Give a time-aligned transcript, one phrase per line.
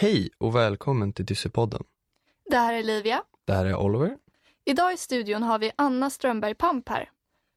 [0.00, 1.82] Hej och välkommen till Dyssepodden.
[2.50, 3.22] Det här är Livia.
[3.46, 4.16] Det här är Oliver.
[4.64, 7.10] Idag i studion har vi Anna Strömberg Pamp här.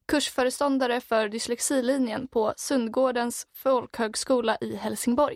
[0.07, 5.35] Kursföreståndare för dyslexilinjen på Sundgårdens folkhögskola i Helsingborg.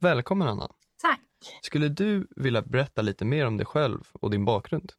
[0.00, 0.68] Välkommen Anna.
[1.02, 1.20] Tack.
[1.62, 4.92] Skulle du vilja berätta lite mer om dig själv och din bakgrund?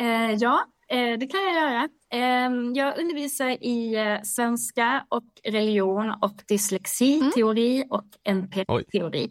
[0.00, 1.88] Eh, ja, eh, det kan jag göra.
[2.12, 7.90] Eh, jag undervisar i eh, svenska och religion och dyslexiteori mm.
[7.90, 9.30] och NP-teori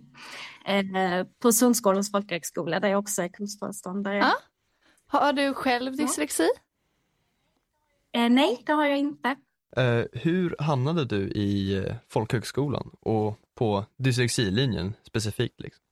[0.66, 4.18] eh, på Sundsgårdens folkhögskola där jag också är kursföreståndare.
[4.18, 4.34] Ja.
[5.08, 6.50] Har du själv dyslexi?
[8.12, 9.36] Eh, nej, det har jag inte.
[10.12, 15.60] hur hamnade du i folkhögskolan och på dyslexilinjen specifikt?
[15.60, 15.84] Liksom?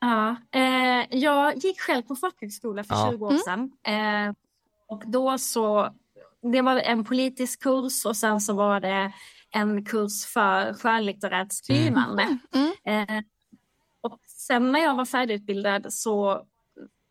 [0.00, 3.10] Ja, eh, jag gick själv på folkhögskola för ja.
[3.12, 3.42] 20 år mm.
[3.44, 3.72] sedan.
[3.82, 4.34] Eh,
[4.88, 5.94] och då så,
[6.52, 9.12] det var en politisk kurs och sen så var det
[9.50, 12.38] en kurs för skönlitterärt skrivande.
[12.52, 12.72] Mm.
[12.84, 13.08] Mm.
[13.08, 13.24] Eh,
[14.00, 16.46] och sen när jag var färdigutbildad så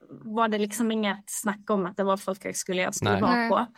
[0.10, 3.22] var det liksom inget snack om att det var folkhögskola jag skulle Nej.
[3.22, 3.74] vara på.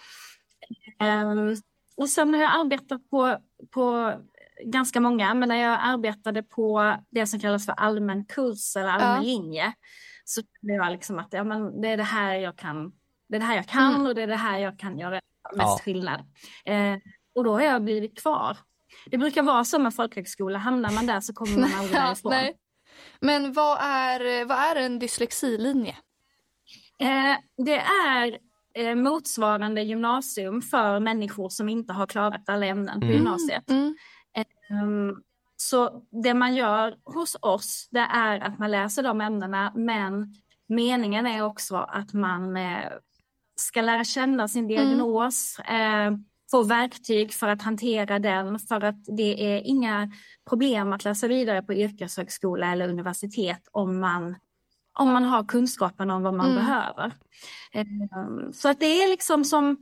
[1.05, 1.55] Um,
[1.97, 3.37] och sen har jag arbetat på,
[3.71, 4.13] på
[4.65, 9.15] ganska många, men när jag arbetade på det som kallas för allmän kurs eller allmän
[9.15, 9.21] ja.
[9.21, 9.73] linje
[10.25, 12.91] så kände jag liksom att ja, men det är det här jag kan,
[13.29, 14.05] det är det här jag kan mm.
[14.05, 15.19] och det är det här jag kan göra
[15.55, 15.79] mest ja.
[15.83, 16.19] skillnad.
[16.65, 16.97] Eh,
[17.35, 18.57] och då har jag blivit kvar.
[19.05, 22.31] Det brukar vara så med folkhögskola, hamnar man där så kommer man aldrig därifrån.
[22.31, 22.57] Nej.
[23.19, 25.95] Men vad är, vad är en dyslexilinje?
[26.99, 28.37] Eh, det är
[28.73, 33.17] eh, motsvarande gymnasium för människor som inte har klarat alla ämnen på mm.
[33.17, 33.69] gymnasiet.
[33.69, 33.95] Mm.
[34.83, 35.23] Um,
[35.55, 40.35] så det man gör hos oss, det är att man läser de ämnena, men
[40.67, 42.91] meningen är också att man eh,
[43.55, 44.67] ska lära känna sin mm.
[44.67, 46.25] diagnos, mm.
[46.51, 50.11] Få verktyg för att hantera den, för att det är inga
[50.49, 54.35] problem att läsa vidare på yrkeshögskola eller universitet om man
[54.93, 56.55] om man har kunskapen om vad man mm.
[56.55, 57.11] behöver.
[58.15, 59.77] Um, så att det är liksom som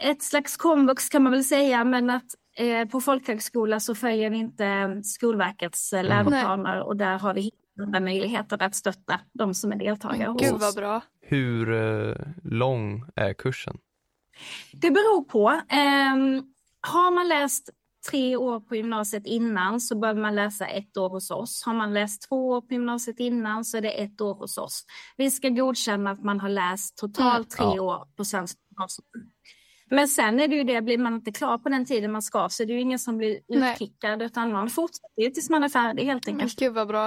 [0.00, 4.36] ett slags komvux kan man väl säga, men att Eh, på folkhögskola så följer vi
[4.36, 6.08] inte Skolverkets eh, mm.
[6.08, 7.50] läroplaner och där har vi
[7.80, 11.00] andra möjligheter att stötta de som är deltagare Gud vad bra.
[11.20, 13.78] Hur eh, lång är kursen?
[14.72, 15.48] Det beror på.
[15.50, 16.42] Eh,
[16.80, 17.70] har man läst
[18.10, 21.62] tre år på gymnasiet innan så behöver man läsa ett år hos oss.
[21.66, 24.84] Har man läst två år på gymnasiet innan så är det ett år hos oss.
[25.16, 27.82] Vi ska godkänna att man har läst totalt tre ja.
[27.82, 29.06] år på svensk gymnasium.
[29.90, 32.48] Men sen är det ju det, blir man inte klar på den tiden man ska
[32.48, 35.68] så är det ju ingen som blir utkickad utan man fortsätter ju tills man är
[35.68, 36.58] färdig helt enkelt.
[36.58, 37.06] Gud vad bra.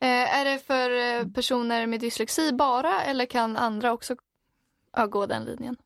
[0.00, 4.16] Eh, är det för eh, personer med dyslexi bara eller kan andra också
[5.08, 5.76] gå den linjen?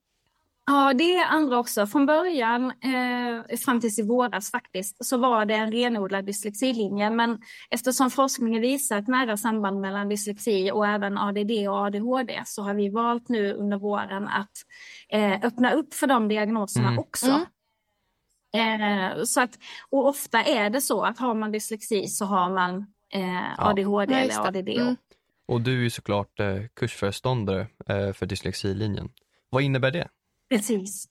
[0.66, 1.86] Ja, det är andra också.
[1.86, 7.10] Från början, eh, fram tills i våras faktiskt, så var det en renodlad dyslexilinje.
[7.10, 7.38] Men
[7.70, 12.74] eftersom forskningen visar ett nära samband mellan dyslexi och även ADD och ADHD så har
[12.74, 14.50] vi valt nu under våren att
[15.08, 16.98] eh, öppna upp för de diagnoserna mm.
[16.98, 17.46] också.
[18.54, 19.16] Mm.
[19.16, 19.58] Eh, så att,
[19.90, 22.76] och ofta är det så att har man dyslexi så har man
[23.14, 24.68] eh, ADHD ja, eller ADD.
[24.68, 24.96] Mm.
[25.48, 29.08] Och du är såklart eh, kursföreståndare eh, för dyslexilinjen.
[29.50, 30.08] Vad innebär det?
[30.48, 31.08] Precis.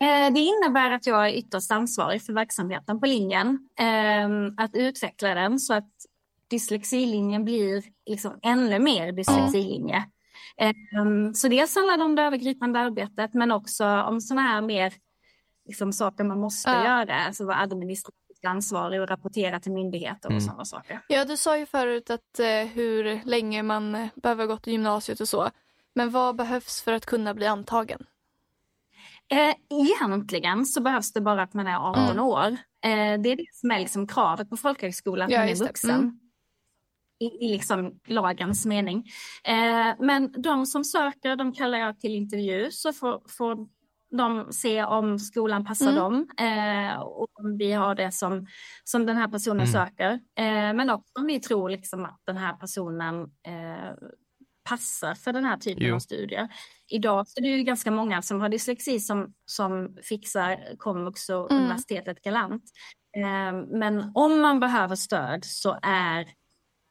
[0.00, 3.68] Eh, det innebär att jag är ytterst ansvarig för verksamheten på linjen.
[3.78, 5.90] Ehm, att utveckla den så att
[6.50, 10.04] dyslexilinjen blir liksom ännu mer dyslexilinje.
[10.56, 11.34] Mm.
[11.34, 14.92] Så dels handlar det om det övergripande arbetet men också om sådana här mer
[15.66, 16.84] liksom, saker man måste ja.
[16.84, 17.14] göra.
[17.14, 18.16] Alltså vara administrativt
[18.46, 20.40] ansvarig och rapportera till myndigheter och mm.
[20.40, 21.00] sådana saker.
[21.08, 25.28] Ja, du sa ju förut att eh, hur länge man behöver gått i gymnasiet och
[25.28, 25.50] så.
[25.94, 28.06] Men vad behövs för att kunna bli antagen?
[29.32, 32.22] Eh, egentligen så behövs det bara att man är 18 mm.
[32.22, 32.46] år.
[32.84, 35.90] Eh, det är det som är liksom kravet på folkhögskolan, att ja, man är vuxen.
[35.90, 36.20] Mm.
[37.20, 39.04] I, I liksom lagens mening.
[39.44, 43.68] Eh, men de som söker, de kallar jag till intervju så får, får
[44.10, 45.96] de se om skolan passar mm.
[45.96, 48.46] dem eh, och om vi har det som,
[48.84, 49.72] som den här personen mm.
[49.72, 50.20] söker.
[50.74, 53.30] Men också om vi tror liksom att den här personen
[54.64, 55.94] passar för den här typen jo.
[55.94, 56.48] av studier.
[56.88, 61.50] Idag så är det ju ganska många som har dyslexi som, som fixar komvux och
[61.50, 61.62] mm.
[61.62, 62.64] universitetet galant.
[63.16, 66.28] Eh, men om man behöver stöd så är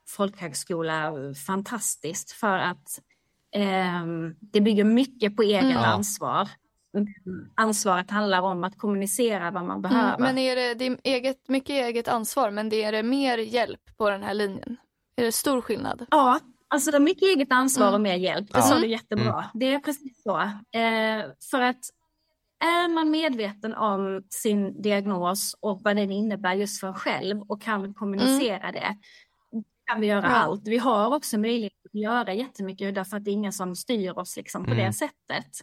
[0.07, 1.13] folkhögskola
[1.48, 3.00] fantastiskt för att
[3.56, 4.06] eh,
[4.39, 5.77] det bygger mycket på eget mm.
[5.77, 6.50] ansvar.
[7.56, 10.16] Ansvaret handlar om att kommunicera vad man mm, behöver.
[10.16, 13.38] Mm, men är det, det är eget, mycket eget ansvar men det är det mer
[13.38, 14.77] hjälp på den här linjen?
[15.16, 16.06] Är det stor skillnad?
[16.12, 16.39] Ja,
[16.71, 18.48] Alltså det är mycket eget ansvar och mer hjälp.
[18.54, 18.62] Det ja.
[18.62, 19.33] sa du jättebra.
[19.33, 19.50] Mm.
[19.54, 20.39] Det är precis så.
[20.80, 21.80] Eh, för att
[22.63, 27.62] är man medveten om sin diagnos och vad den innebär just för en själv och
[27.62, 28.74] kan kommunicera mm.
[28.74, 28.98] det,
[29.86, 30.36] kan vi göra ja.
[30.36, 30.68] allt.
[30.68, 34.38] Vi har också möjlighet att göra jättemycket därför att det är ingen som styr oss
[34.38, 34.86] liksom på mm.
[34.86, 35.62] det sättet.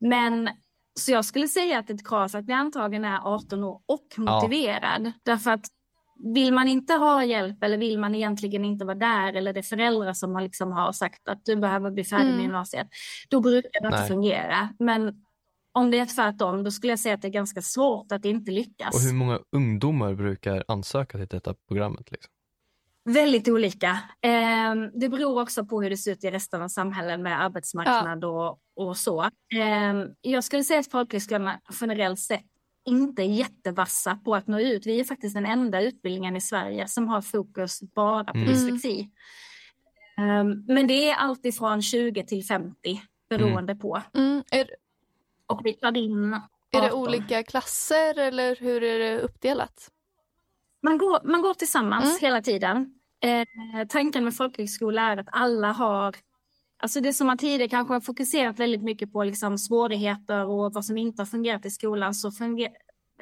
[0.00, 0.50] Men
[0.94, 4.06] så jag skulle säga att ett krav för att bli antagen är 18 år och
[4.16, 5.06] motiverad.
[5.06, 5.12] Ja.
[5.22, 5.66] Därför att
[6.34, 9.62] vill man inte ha hjälp eller vill man egentligen inte vara där eller det är
[9.62, 12.44] föräldrar som har, liksom har sagt att du behöver bli färdig med mm.
[12.44, 12.88] gymnasiet,
[13.28, 13.98] då brukar det Nej.
[13.98, 14.68] inte fungera.
[14.78, 15.24] Men
[15.72, 18.50] om det är tvärtom, då skulle jag säga att det är ganska svårt att inte
[18.50, 18.94] lyckas.
[18.94, 22.10] Och hur många ungdomar brukar ansöka till detta programmet?
[22.10, 22.30] Liksom?
[23.04, 23.88] Väldigt olika.
[24.22, 28.24] Eh, det beror också på hur det ser ut i resten av samhället med arbetsmarknad
[28.24, 28.28] ja.
[28.76, 29.22] och, och så.
[29.22, 32.53] Eh, jag skulle säga att folkhögskolorna generellt sett
[32.84, 34.86] inte är jättevassa på att nå ut.
[34.86, 38.48] Vi är faktiskt den enda utbildningen i Sverige som har fokus bara på mm.
[38.48, 39.10] dyslexi.
[40.18, 43.78] Um, men det är alltifrån 20 till 50 beroende mm.
[43.78, 44.02] på.
[44.14, 44.42] Mm.
[44.50, 44.70] Är,
[45.46, 46.48] och vi tar in 18.
[46.70, 49.90] Är det olika klasser eller hur är det uppdelat?
[50.82, 52.18] Man går, man går tillsammans mm.
[52.20, 52.94] hela tiden.
[53.20, 56.14] Eh, tanken med folkhögskola är att alla har
[56.82, 60.84] Alltså det som man tidigare kanske har fokuserat väldigt mycket på liksom svårigheter och vad
[60.84, 62.68] som inte har fungerat i skolan så, funger,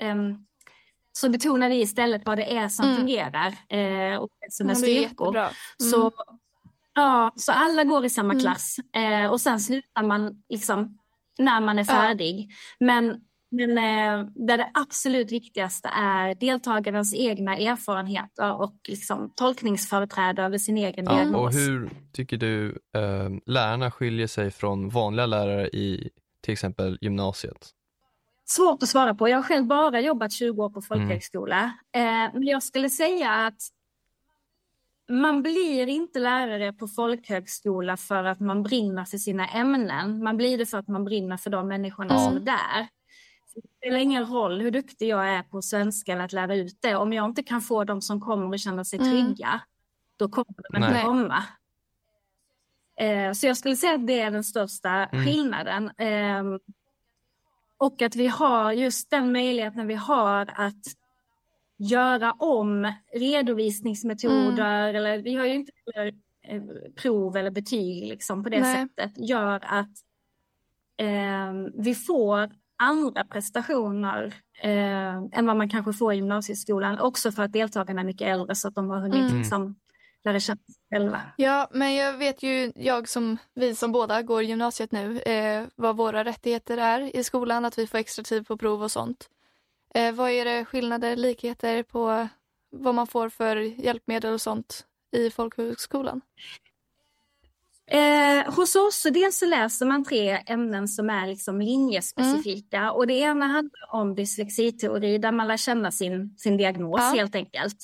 [0.01, 0.47] um,
[1.13, 2.97] så betonar vi istället vad det är som mm.
[2.97, 5.37] fungerar eh, och sina styrkor.
[5.37, 5.53] Mm.
[5.77, 6.13] Så,
[6.95, 8.43] ja, så alla går i samma mm.
[8.43, 10.99] klass eh, och sen slutar man liksom
[11.39, 12.47] när man är färdig.
[12.79, 12.87] Ja.
[12.87, 13.21] Men
[13.53, 20.77] men eh, där det absolut viktigaste är deltagarens egna erfarenheter och liksom tolkningsföreträde över sin
[20.77, 21.41] egen ja, diagnos.
[21.41, 26.11] Och hur tycker du eh, lärarna skiljer sig från vanliga lärare i
[26.41, 27.71] till exempel gymnasiet?
[28.45, 29.29] Svårt att svara på.
[29.29, 31.73] Jag har själv bara jobbat 20 år på folkhögskola.
[31.93, 32.27] Mm.
[32.27, 33.63] Eh, men jag skulle säga att
[35.11, 40.23] man blir inte lärare på folkhögskola för att man brinner för sina ämnen.
[40.23, 42.25] Man blir det för att man brinner för de människorna mm.
[42.25, 42.89] som är där.
[43.55, 46.97] Det spelar ingen roll hur duktig jag är på svenska eller att lära ut det.
[46.97, 49.11] Om jag inte kan få de som kommer att känna sig mm.
[49.11, 49.61] trygga, mm.
[50.17, 51.45] då kommer de inte komma.
[52.97, 55.27] Eh, så jag skulle säga att det är den största mm.
[55.27, 55.91] skillnaden.
[55.99, 56.45] Eh,
[57.79, 60.85] och att vi har just den möjligheten vi har att
[61.77, 64.97] göra om redovisningsmetoder, mm.
[64.97, 65.73] eller vi har ju inte
[66.43, 66.63] eh,
[66.97, 68.77] prov eller betyg liksom på det Nej.
[68.77, 69.93] sättet, gör att
[70.97, 76.99] eh, vi får andra prestationer eh, än vad man kanske får i gymnasieskolan.
[76.99, 79.39] Också för att deltagarna är mycket äldre så att de har hunnit mm.
[79.39, 79.77] liksom,
[80.25, 81.21] lära känna sig själva.
[81.37, 85.97] Ja, men jag vet ju, jag som, vi som båda går gymnasiet nu, eh, vad
[85.97, 89.29] våra rättigheter är i skolan, att vi får extra tid på prov och sånt.
[89.95, 92.29] Eh, vad är det skillnader, likheter på
[92.71, 94.87] vad man får för hjälpmedel och sånt
[95.17, 96.21] i folkhögskolan?
[97.91, 102.91] Eh, hos oss så dels så läser man tre ämnen som är liksom linjespecifika mm.
[102.91, 107.13] och det ena handlar om dyslexiteori där man lär känna sin, sin diagnos ja.
[107.15, 107.77] helt enkelt.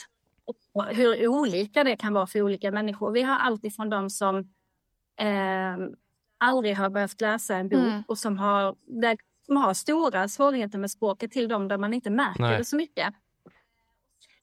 [0.44, 3.12] Och hur olika det kan vara för olika människor.
[3.12, 4.38] Vi har allt ifrån de som
[5.20, 5.76] eh,
[6.38, 8.02] aldrig har behövt läsa en bok mm.
[8.08, 9.16] och som har, där,
[9.46, 12.58] som har stora svårigheter med språket till de där man inte märker Nej.
[12.58, 13.14] det så mycket.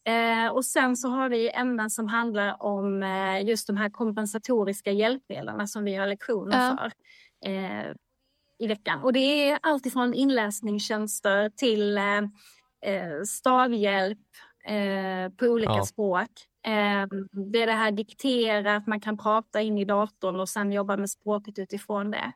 [0.07, 4.91] Eh, och sen så har vi ämnen som handlar om eh, just de här kompensatoriska
[4.91, 6.77] hjälpmedlen som vi har lektioner ja.
[6.77, 6.91] för
[7.49, 7.93] eh,
[8.59, 9.01] i veckan.
[9.03, 12.17] Och det är alltifrån inläsningstjänster till eh,
[12.85, 14.19] eh, stavhjälp
[14.65, 15.85] eh, på olika ja.
[15.85, 16.29] språk.
[17.51, 20.97] det är det här diktera, att man kan prata in i datorn och sen jobba
[20.97, 22.31] med språket utifrån det.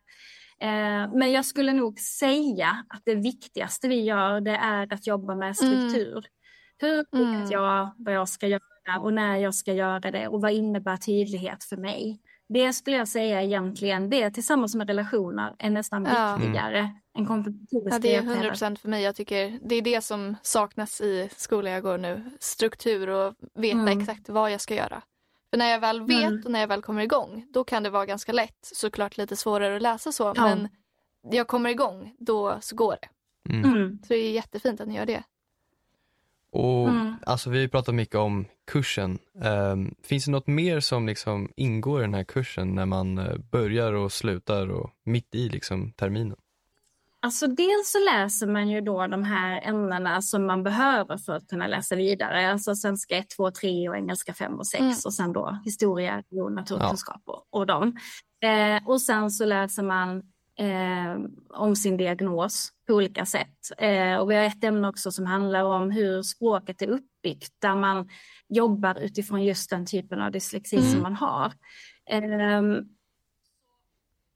[1.13, 5.55] Men jag skulle nog säga att det viktigaste vi gör det är att jobba med
[5.55, 6.17] struktur.
[6.17, 6.23] Mm.
[6.79, 7.51] Hur vet mm.
[7.51, 11.63] jag vad jag ska göra och när jag ska göra det och vad innebär tydlighet
[11.63, 12.19] för mig?
[12.49, 16.37] Det skulle jag säga egentligen, det tillsammans med relationer är nästan ja.
[16.39, 16.91] viktigare mm.
[17.17, 19.03] än kompetentoriska ja, Det är 100 procent för mig.
[19.03, 22.31] Jag tycker det är det som saknas i skolan jag går nu.
[22.39, 23.99] Struktur och veta mm.
[23.99, 25.01] exakt vad jag ska göra.
[25.49, 26.41] För när jag väl vet mm.
[26.45, 28.59] och när jag väl kommer igång, då kan det vara ganska lätt.
[28.61, 30.43] Såklart lite svårare att läsa så, ja.
[30.43, 30.69] men
[31.31, 33.09] jag kommer igång, då så går det.
[33.53, 33.73] Mm.
[33.73, 33.99] mm.
[34.01, 35.23] Så det är jättefint att ni gör det.
[36.51, 37.15] Och mm.
[37.25, 39.19] alltså vi pratat mycket om kursen.
[39.43, 43.37] Um, finns det något mer som liksom ingår i den här kursen när man uh,
[43.51, 46.37] börjar och slutar och mitt i liksom terminen?
[47.21, 51.47] Alltså dels så läser man ju då de här ämnena som man behöver för att
[51.47, 52.51] kunna läsa vidare.
[52.51, 54.95] Alltså svenska 1, 2, 3 och engelska 5 och 6 mm.
[55.05, 57.33] och sen då historia, religion, naturkunskap ja.
[57.33, 57.97] och, och dem.
[58.43, 60.23] Eh, och sen så läser man
[60.59, 61.17] eh,
[61.49, 63.71] om sin diagnos på olika sätt.
[63.77, 67.75] Eh, och vi har ett ämne också som handlar om hur språket är uppbyggt, där
[67.75, 68.09] man
[68.49, 70.91] jobbar utifrån just den typen av dyslexi mm.
[70.91, 71.53] som man har.
[72.09, 72.61] Eh,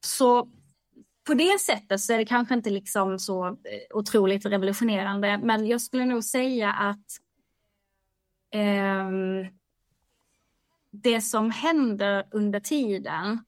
[0.06, 0.50] så
[1.24, 3.54] på det sättet så är det kanske inte liksom så eh,
[3.94, 7.08] otroligt revolutionerande, men jag skulle nog säga att
[8.54, 9.10] eh,
[10.92, 13.40] det som händer under tiden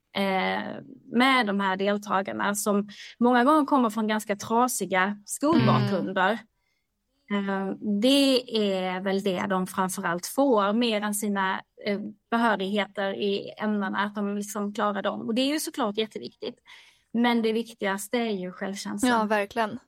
[1.12, 6.40] med de här deltagarna som många gånger kommer från ganska trasiga skolbakgrunder.
[7.30, 7.78] Mm.
[8.02, 12.00] Det är väl det de framförallt får, mer än sina eh,
[12.32, 15.22] behörigheter i ämnena, att de liksom klarar dem.
[15.22, 16.60] Och det är ju såklart jätteviktigt.
[17.12, 19.12] Men det viktigaste är ju självkänslan.
[19.12, 19.80] Ja, verkligen.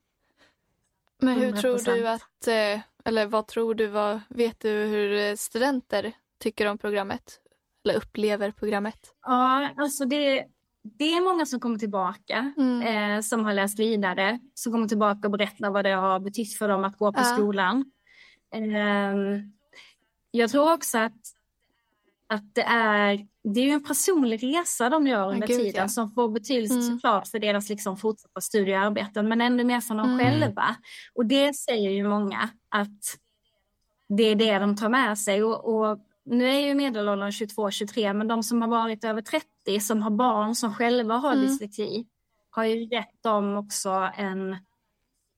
[1.19, 1.62] Men hur 100%.
[1.62, 6.77] tror du att, eh, eller vad tror du, vad, vet du hur studenter tycker om
[6.77, 7.39] programmet?
[7.94, 9.00] Upplever programmet?
[9.25, 10.46] Ja, alltså det,
[10.84, 12.82] det är många som kommer tillbaka, mm.
[12.82, 16.67] eh, som har läst vidare, som kommer tillbaka och berättar vad det har betytt för
[16.67, 17.24] dem att gå på ja.
[17.24, 17.91] skolan.
[18.53, 19.41] Eh,
[20.32, 21.22] jag tror också att,
[22.27, 25.88] att det är, det är en personlig resa de gör under Gud, tiden ja.
[25.88, 26.84] som får betydelse mm.
[26.84, 30.20] såklart för deras liksom fortsatta studie och arbeten, men ännu mer för dem mm.
[30.20, 30.75] själva.
[31.15, 33.17] Och det säger ju många att
[34.10, 35.44] det är det de tar med sig.
[35.44, 40.01] Och, och nu är ju medelåldern 22-23, men de som har varit över 30, som
[40.01, 41.46] har barn som själva har mm.
[41.46, 42.07] dyslexi,
[42.50, 44.57] har ju gett dem också en,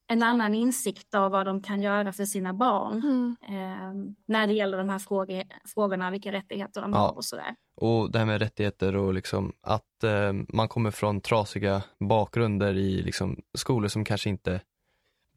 [0.07, 3.01] en annan insikt av vad de kan göra för sina barn.
[3.03, 3.35] Mm.
[3.41, 6.99] Eh, när det gäller de här frågor, frågorna, vilka rättigheter de ja.
[6.99, 7.55] har och sådär.
[7.81, 13.01] Och det här med rättigheter och liksom att eh, man kommer från trasiga bakgrunder i
[13.01, 14.61] liksom skolor som kanske inte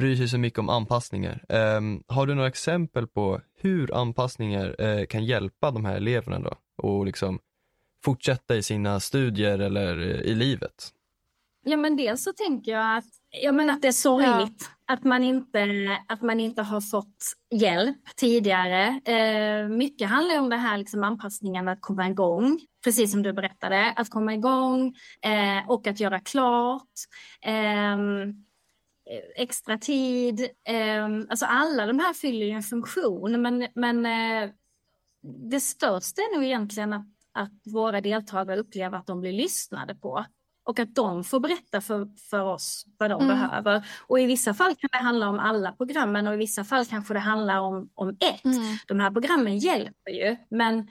[0.02, 1.44] bryr sig så mycket om anpassningar.
[1.48, 6.54] Um, har du några exempel på hur anpassningar uh, kan hjälpa de här eleverna då?
[6.76, 7.38] Och liksom
[8.04, 10.90] fortsätta i sina studier eller uh, i livet?
[11.64, 13.04] Ja men dels så tänker jag att,
[13.42, 14.94] ja, men att det är sorgligt ja.
[14.94, 19.00] att, man inte, att man inte har fått hjälp tidigare.
[19.04, 23.92] Eh, mycket handlar om det här liksom anpassningen att komma igång, precis som du berättade,
[23.96, 26.92] att komma igång eh, och att göra klart.
[27.42, 27.96] Eh,
[29.34, 30.40] extra tid.
[30.64, 34.50] Eh, alltså alla de här fyller ju en funktion men, men eh,
[35.50, 40.24] det största är nog egentligen att, att våra deltagare upplever att de blir lyssnade på
[40.64, 43.36] och att de får berätta för, för oss vad de mm.
[43.36, 43.86] behöver.
[44.06, 47.14] Och i vissa fall kan det handla om alla programmen och i vissa fall kanske
[47.14, 48.44] det handlar om, om ett.
[48.44, 48.76] Mm.
[48.86, 50.88] De här programmen hjälper ju men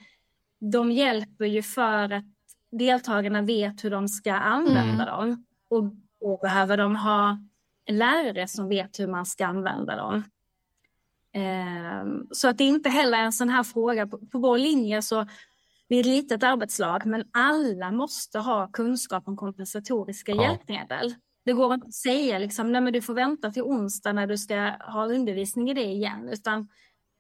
[0.60, 2.26] de hjälper ju för att
[2.72, 5.06] deltagarna vet hur de ska använda mm.
[5.06, 5.46] dem.
[5.70, 5.84] Och,
[6.30, 7.38] och behöver de ha
[7.92, 10.24] lärare som vet hur man ska använda dem.
[11.34, 14.08] Ehm, så att det inte heller är en sån här fråga.
[14.08, 15.28] På, på vår linje så
[15.88, 20.44] vi är ett litet arbetslag men alla måste ha kunskap om kompensatoriska ja.
[20.44, 21.16] hjälpmedel.
[21.46, 24.38] Det går inte att säga liksom, nej men du får vänta till onsdag när du
[24.38, 26.68] ska ha undervisning i det igen utan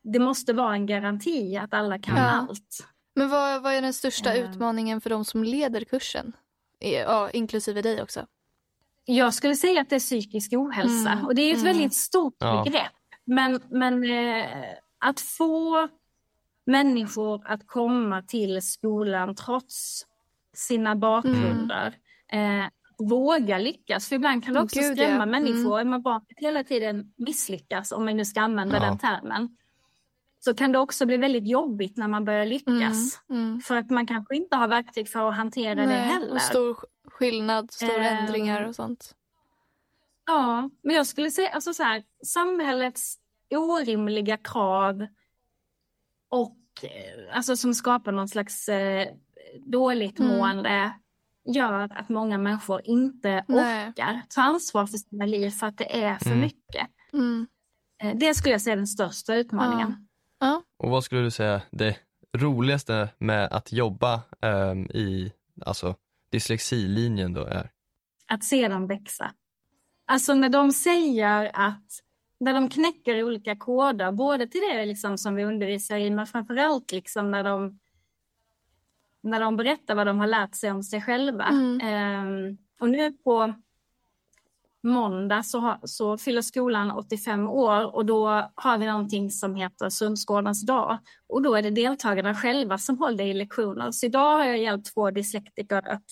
[0.04, 2.24] det måste vara en garanti att alla kan ja.
[2.24, 2.88] allt.
[3.16, 4.52] Men vad, vad är den största mm.
[4.52, 6.34] utmaningen för de som leder kursen?
[6.80, 8.26] Ja, inklusive dig också.
[9.06, 11.26] Jag skulle säga att det är psykisk ohälsa mm.
[11.26, 11.74] och det är ett mm.
[11.74, 12.64] väldigt stort ja.
[12.64, 12.92] begrepp.
[13.26, 14.46] Men, men eh,
[15.00, 15.88] att få
[16.66, 20.06] människor att komma till skolan trots
[20.54, 21.96] sina bakgrunder.
[22.32, 22.62] Mm.
[22.62, 25.26] Eh, våga lyckas, för ibland kan det också Gud, skrämma ja.
[25.26, 25.80] människor.
[25.80, 25.90] Mm.
[25.90, 28.84] Man bara hela tiden misslyckas, om man nu ska använda ja.
[28.84, 29.58] den termen.
[30.40, 33.22] Så kan det också bli väldigt jobbigt när man börjar lyckas.
[33.30, 33.44] Mm.
[33.44, 33.62] Mm.
[33.62, 36.34] För att man kanske inte har verktyg för att hantera Nej, det heller.
[36.34, 36.78] Och stor
[37.22, 39.16] skillnad, stora eh, ändringar och sånt.
[40.26, 43.16] Ja, men jag skulle säga alltså så här, samhällets
[43.50, 45.08] orimliga krav
[46.30, 49.08] och eh, alltså som skapar någon slags eh,
[49.60, 50.38] dåligt mm.
[50.38, 50.92] mående
[51.46, 53.90] gör att många människor inte Nej.
[53.90, 56.40] orkar ta ansvar för sina liv för att det är för mm.
[56.40, 56.88] mycket.
[57.14, 57.48] Mm.
[58.04, 60.08] Eh, det skulle jag säga är den största utmaningen.
[60.40, 60.48] Ja.
[60.48, 60.64] Ja.
[60.78, 61.98] Och vad skulle du säga det
[62.38, 65.34] roligaste med att jobba um, i
[65.66, 65.96] alltså,
[66.32, 67.72] dyslexilinjen då är?
[68.28, 69.34] Att se dem växa.
[70.06, 71.86] Alltså när de säger att,
[72.40, 76.92] när de knäcker olika koder, både till det liksom som vi undervisar i, men framförallt
[76.92, 77.80] liksom när de,
[79.22, 81.46] när de berättar vad de har lärt sig om sig själva.
[81.46, 82.28] Mm.
[82.28, 83.54] Um, och nu på
[84.84, 90.66] måndag så, så fyller skolan 85 år och då har vi någonting som heter Sundsgårdens
[90.66, 90.98] dag.
[91.30, 93.92] Och då är det deltagarna själva som håller i lektioner.
[93.92, 96.06] Så idag har jag hjälpt två dyslektiker att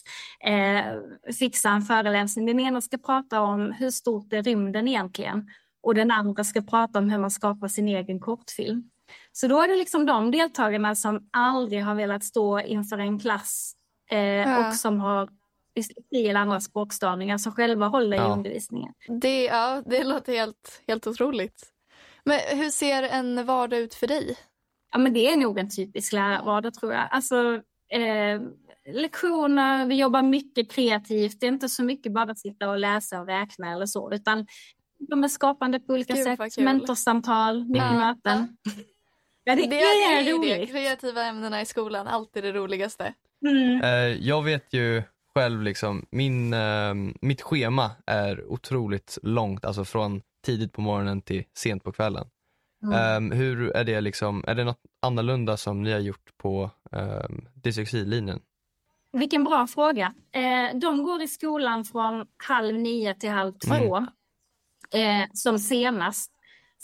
[0.45, 2.45] eh, fixa en föreläsning.
[2.45, 5.49] Den ena ska prata om hur stort är rymden egentligen
[5.83, 8.83] och den andra ska prata om hur man skapar sin egen kortfilm.
[9.31, 13.73] Så då är det liksom de deltagarna som aldrig har velat stå inför en klass
[14.11, 14.67] eh, ja.
[14.67, 15.29] och som har
[15.79, 18.29] dyslexi eller andra språkstörningar som själva håller ja.
[18.29, 18.93] i undervisningen.
[19.07, 21.63] Det, ja, det låter helt, helt otroligt.
[22.23, 24.37] Men hur ser en vardag ut för dig?
[24.91, 27.07] Ja, men det är nog en typisk lärarvardag tror jag.
[27.11, 28.41] Alltså, eh,
[28.93, 31.39] lektioner, vi jobbar mycket kreativt.
[31.39, 34.47] Det är inte så mycket bara att sitta och läsa och räkna eller så, utan
[35.09, 36.57] de är skapande på olika Gud, sätt.
[36.57, 37.97] Mentorsamtal, mycket mm.
[37.97, 38.57] möten.
[39.43, 40.59] Ja, det, det är, är roligt.
[40.59, 43.13] Det kreativa ämnena i skolan, alltid det roligaste.
[43.45, 43.81] Mm.
[43.81, 45.03] Uh, jag vet ju
[45.39, 51.43] själv, liksom, min, uh, mitt schema är otroligt långt, alltså från tidigt på morgonen till
[51.53, 52.27] sent på kvällen.
[52.83, 53.23] Mm.
[53.23, 57.47] Um, hur är det liksom, är det något annorlunda som ni har gjort på um,
[57.53, 58.39] dyslexilinjen?
[59.11, 60.13] Vilken bra fråga.
[60.31, 64.07] Eh, de går i skolan från halv nio till halv två
[64.93, 65.21] mm.
[65.21, 66.31] eh, som senast.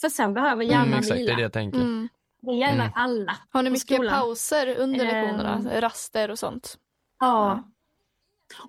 [0.02, 1.28] För sen behöver hjärnan mm, exakt, vila.
[1.28, 1.80] Det är det jag tänker.
[1.80, 2.10] Mm.
[2.42, 2.92] Det gäller mm.
[2.96, 3.38] alla.
[3.50, 4.20] Har ni mycket skolan.
[4.20, 5.72] pauser under lektionerna?
[5.72, 6.78] Eh, raster och sånt?
[7.20, 7.64] Ja.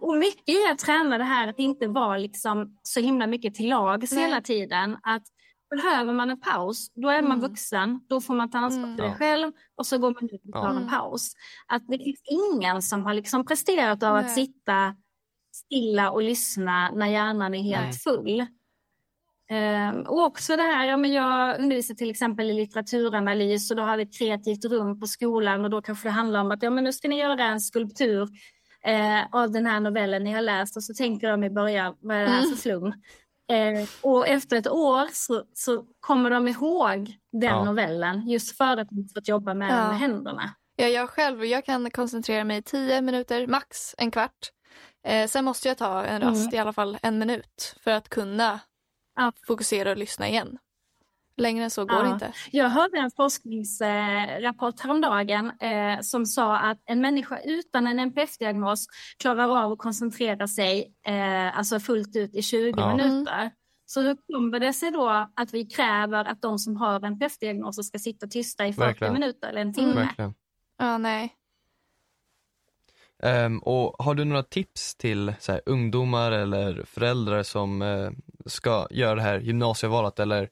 [0.00, 3.68] Och mycket är att träna det här att inte vara liksom så himla mycket till
[3.68, 4.97] lags hela tiden.
[5.02, 5.23] Att
[5.71, 7.50] Behöver man en paus, då är man mm.
[7.50, 8.00] vuxen.
[8.09, 9.11] Då får man ta ansvar för mm.
[9.11, 11.33] det själv och så går man ut och tar en paus.
[11.66, 14.25] Att det finns ingen som har liksom presterat av Nej.
[14.25, 14.95] att sitta
[15.52, 17.92] stilla och lyssna när hjärnan är helt Nej.
[17.92, 18.47] full.
[19.50, 23.83] Um, och också det här, ja, men jag undervisar till exempel i litteraturanalys och då
[23.83, 26.71] har vi ett kreativt rum på skolan och då kanske det handlar om att ja,
[26.71, 28.28] men nu ska ni göra en skulptur
[28.87, 32.16] eh, av den här novellen ni har läst och så tänker de i början, vad
[32.16, 32.59] är det här för mm.
[32.59, 32.93] flum?
[33.49, 37.64] Eh, och efter ett år så, så kommer de ihåg den ja.
[37.64, 39.76] novellen just för att de fått jobba med ja.
[39.76, 40.55] den med händerna.
[40.76, 44.50] Ja, jag själv jag kan koncentrera mig tio minuter, max en kvart.
[45.07, 46.55] Eh, sen måste jag ta en rast, mm.
[46.55, 48.61] i alla fall en minut, för att kunna
[49.16, 49.33] ja.
[49.47, 50.59] fokusera och lyssna igen.
[51.37, 52.33] Längre än så går det inte.
[52.50, 58.87] Jag hörde en forskningsrapport häromdagen eh, som sa att en människa utan en NPF-diagnos
[59.19, 62.97] klarar av att koncentrera sig eh, alltså fullt ut i 20 ja.
[62.97, 63.38] minuter.
[63.40, 63.50] Mm.
[63.87, 67.99] Så hur kommer det sig då att vi kräver att de som har NPF-diagnoser ska
[67.99, 69.12] sitta tysta i 40 Verkligen.
[69.12, 69.95] minuter eller en timme?
[69.95, 70.35] Verkligen.
[70.78, 71.35] Ja, nej.
[73.23, 78.11] Um, och har du några tips till här, ungdomar eller föräldrar som uh,
[78.47, 80.49] ska göra det här gymnasievalet eller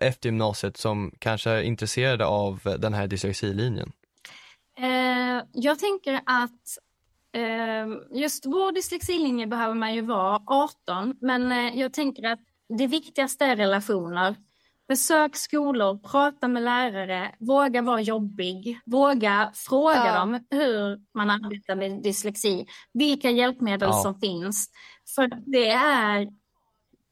[0.00, 3.92] efter gymnasiet som kanske är intresserade av den här dyslexilinjen?
[4.78, 6.78] Eh, jag tänker att
[7.32, 12.40] eh, just vår dyslexilinje behöver man ju vara 18, men jag tänker att
[12.78, 14.34] det viktigaste är relationer.
[14.88, 20.18] Besök skolor, prata med lärare, våga vara jobbig, våga fråga ja.
[20.18, 24.02] dem hur man arbetar med dyslexi, vilka hjälpmedel ja.
[24.02, 24.70] som finns.
[25.14, 26.28] För det är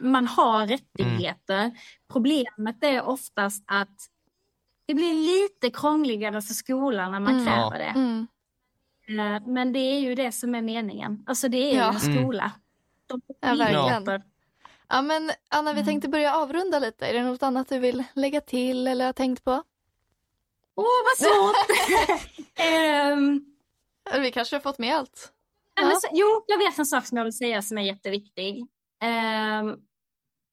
[0.02, 1.58] man har rättigheter.
[1.58, 1.76] Mm.
[2.12, 4.08] Problemet är oftast att
[4.86, 7.46] det blir lite krångligare för skolan när man mm.
[7.46, 7.84] kräver det.
[7.84, 8.26] Mm.
[9.08, 11.24] Eh, men det är ju det som är meningen.
[11.26, 11.90] Alltså det är ja.
[11.90, 12.52] ju en skola.
[13.06, 14.22] De ja, verkligen.
[14.88, 15.86] Ja men Anna, vi mm.
[15.86, 17.06] tänkte börja avrunda lite.
[17.06, 19.62] Är det något annat du vill lägga till eller har tänkt på?
[20.76, 21.70] Åh, oh, vad svårt!
[23.12, 23.54] um,
[24.22, 25.32] vi kanske har fått med allt.
[25.74, 25.90] Ja.
[25.90, 28.66] Så, jo, jag vet en sak som jag vill säga som är jätteviktig.
[29.04, 29.76] Um,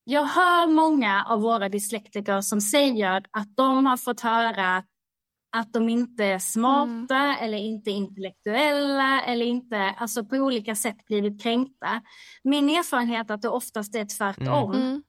[0.04, 4.84] jag hör många av våra dyslektiker som säger att de har fått höra
[5.52, 7.38] att de inte är smarta mm.
[7.42, 12.02] eller inte intellektuella eller inte, alltså på olika sätt blivit kränkta.
[12.44, 14.72] Min erfarenhet är att det oftast är tvärtom.
[14.72, 14.88] Mm.
[14.88, 15.04] mm.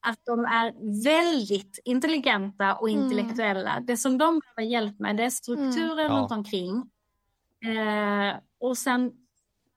[0.00, 3.02] Att de är väldigt intelligenta och mm.
[3.02, 3.72] intellektuella.
[3.72, 3.86] Mm.
[3.86, 6.18] Det som de behöver hjälp med det är strukturen mm.
[6.18, 6.90] runt omkring.
[7.64, 9.12] Eh, och sen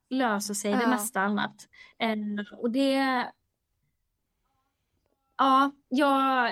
[0.10, 0.78] löser sig ja.
[0.78, 1.56] det mesta annat.
[2.00, 3.26] Eh, och det
[5.40, 6.52] Ja, jag,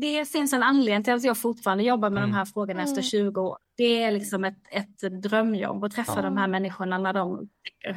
[0.00, 2.30] det finns en anledning till att jag fortfarande jobbar med mm.
[2.30, 3.58] de här frågorna efter 20 år.
[3.76, 6.22] Det är liksom ett, ett drömjobb att träffa ja.
[6.22, 7.48] de här människorna när de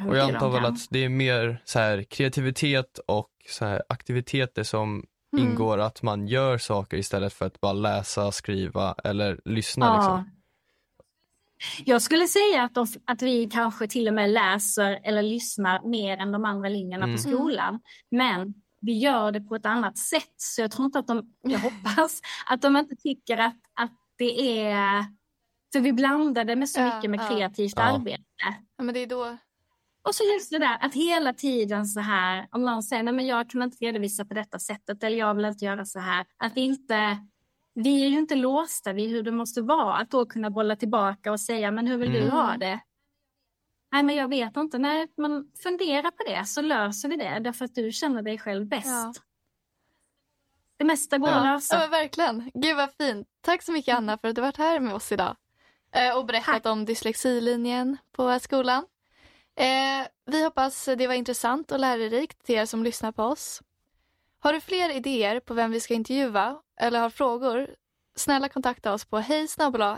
[0.08, 4.62] Och jag antar väl att det är mer så här, kreativitet och så här, aktiviteter
[4.62, 5.48] som mm.
[5.48, 9.86] ingår att man gör saker istället för att bara läsa, skriva eller lyssna.
[9.86, 9.96] Ja.
[9.96, 10.39] Liksom.
[11.84, 16.16] Jag skulle säga att, de, att vi kanske till och med läser eller lyssnar mer
[16.18, 17.16] än de andra linjerna mm.
[17.16, 17.80] på skolan.
[18.10, 20.34] Men vi gör det på ett annat sätt.
[20.36, 24.60] Så jag tror inte att de, jag hoppas, att de inte tycker att, att det
[24.60, 25.04] är...
[25.72, 27.82] För vi blandar det med så mycket med kreativt ja.
[27.82, 28.22] arbete.
[28.76, 29.36] Ja, men det är då...
[30.02, 33.26] Och så just det där att hela tiden så här, om någon säger nej men
[33.26, 36.26] jag kan inte redovisa på detta sättet eller jag vill inte göra så här.
[36.36, 37.16] Att inte,
[37.82, 39.96] vi är ju inte låsta vid hur det måste vara.
[39.96, 42.24] Att då kunna bolla tillbaka och säga men hur vill mm.
[42.24, 42.80] du ha det?
[43.92, 44.78] Nej, men jag vet inte.
[44.78, 48.66] Nej, men fundera på det så löser vi det därför att du känner dig själv
[48.66, 48.86] bäst.
[48.86, 49.12] Ja.
[50.76, 51.36] Det mesta går ja.
[51.36, 51.80] att lösa.
[51.80, 52.50] Ja, verkligen.
[52.54, 53.28] Gud vad fint.
[53.40, 55.36] Tack så mycket Anna för att du varit här med oss idag
[55.94, 56.72] eh, och berättat Tack.
[56.72, 58.84] om dyslexilinjen på skolan.
[59.56, 63.62] Eh, vi hoppas det var intressant och lärorikt till er som lyssnar på oss.
[64.38, 67.66] Har du fler idéer på vem vi ska intervjua eller har frågor?
[68.16, 69.48] Snälla kontakta oss på hej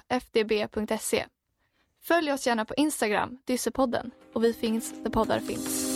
[0.09, 1.27] fdb.se.
[2.03, 4.11] Följ oss gärna på Instagram, Dyssepodden.
[4.35, 5.92] Och vi finns där poddar finns.